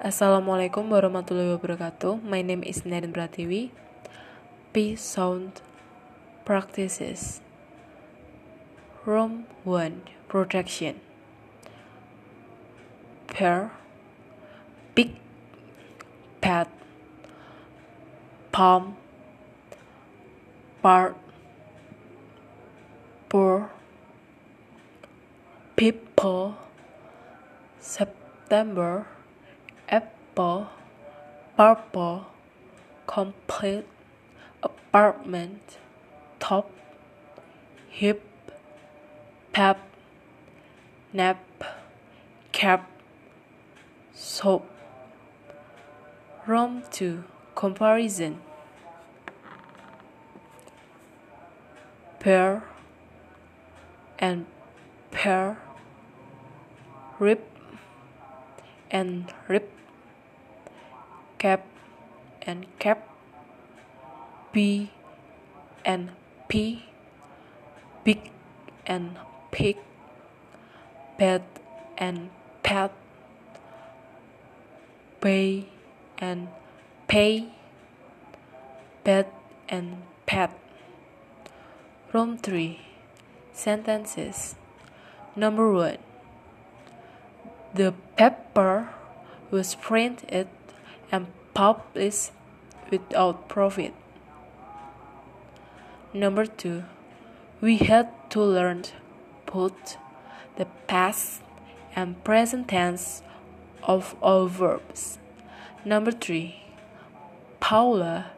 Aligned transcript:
Assalamualaikum 0.00 0.88
warahmatullahi 0.88 1.60
wabarakatuh. 1.60 2.24
My 2.24 2.40
name 2.40 2.64
is 2.64 2.88
Nadine 2.88 3.12
Pratiwi. 3.12 3.68
P 4.72 4.96
sound 4.96 5.60
practices. 6.48 7.44
Room 9.04 9.44
1 9.68 10.08
Protection. 10.24 11.04
Pair 13.28 13.76
Big 14.96 15.20
Pet 16.40 16.72
Palm 18.56 18.96
Part 20.80 21.12
Poor 23.28 23.68
People 25.76 26.56
September 27.76 29.19
Apple 29.90 30.68
Purple 31.56 32.26
Complete 33.08 33.86
Apartment 34.62 35.78
Top 36.38 36.70
Hip 37.88 38.22
Pep 39.52 39.80
Nap 41.12 41.42
Cap 42.52 42.88
Soap. 44.14 44.64
Room 46.46 46.84
to 46.92 47.24
Comparison. 47.56 48.40
Pair 52.20 52.62
and 54.20 54.46
pair 55.10 55.58
rip 57.18 57.50
and 58.90 59.32
rib 59.48 59.64
cap 61.40 61.64
and 62.42 62.66
cap 62.78 63.08
b 64.52 64.92
and 65.86 66.10
p 66.48 66.84
big 68.04 68.30
and 68.84 69.16
pig 69.50 69.76
pet 71.16 71.40
and 71.96 72.28
pet 72.62 72.92
pay 75.22 75.64
and 76.18 76.48
pay 77.08 77.48
pet 79.02 79.32
and 79.68 80.02
pet 80.26 80.52
room 82.12 82.36
3 82.36 82.80
sentences. 83.54 84.56
Number 85.34 85.72
1 85.72 85.96
the 87.72 87.94
paper 88.16 88.90
was 89.50 89.74
printed 89.74 90.48
and 91.12 91.26
published 91.60 92.32
without 92.90 93.46
profit. 93.46 93.92
Number 96.14 96.46
two, 96.46 96.84
we 97.60 97.76
had 97.76 98.08
to 98.30 98.40
learn 98.40 98.84
both 99.44 99.98
the 100.56 100.64
past 100.86 101.42
and 101.94 102.24
present 102.24 102.68
tense 102.68 103.20
of 103.82 104.14
all 104.22 104.46
verbs. 104.46 105.18
Number 105.84 106.10
three, 106.10 106.62
Paula 107.60 108.30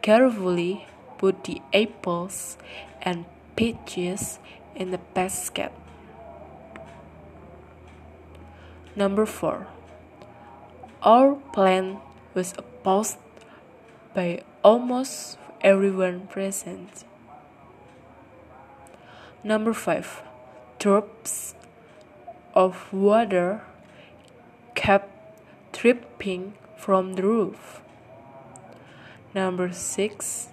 carefully 0.00 0.86
put 1.18 1.42
the 1.42 1.60
apples 1.74 2.56
and 3.02 3.24
peaches 3.56 4.38
in 4.76 4.92
the 4.92 5.02
basket. 5.18 5.72
Number 8.94 9.26
4. 9.26 9.66
Our 11.02 11.34
plan 11.52 11.98
was 12.34 12.54
opposed 12.56 13.18
by 14.14 14.42
almost 14.62 15.38
everyone 15.60 16.26
present. 16.28 17.04
Number 19.42 19.72
5. 19.72 20.22
Drops 20.78 21.54
of 22.54 22.92
water 22.92 23.62
kept 24.74 25.08
dripping 25.72 26.54
from 26.76 27.14
the 27.14 27.22
roof. 27.22 27.82
Number 29.34 29.72
6. 29.72 30.48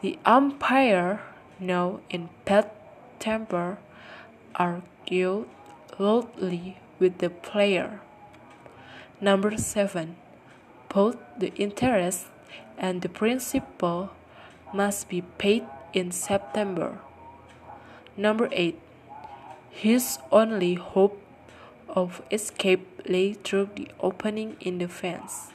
The 0.00 0.18
umpire, 0.24 1.20
now 1.60 2.00
in 2.10 2.28
bad 2.44 2.70
temper, 3.18 3.78
argued 4.56 5.46
loudly 5.98 6.78
with 6.98 7.18
the 7.18 7.30
player. 7.30 8.00
Number 9.20 9.56
7. 9.56 10.16
Both 10.92 11.16
the 11.38 11.54
interest 11.56 12.26
and 12.76 13.00
the 13.00 13.08
principal 13.08 14.10
must 14.74 15.08
be 15.08 15.22
paid 15.38 15.64
in 15.94 16.12
September. 16.12 16.98
Number 18.16 18.48
8. 18.52 18.78
His 19.70 20.18
only 20.30 20.74
hope 20.74 21.16
of 21.88 22.20
escape 22.30 23.02
lay 23.08 23.32
through 23.32 23.70
the 23.74 23.88
opening 24.00 24.56
in 24.60 24.78
the 24.78 24.88
fence. 24.88 25.48